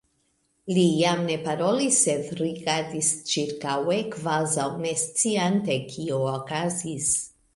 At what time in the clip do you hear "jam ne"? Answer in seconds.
0.99-1.35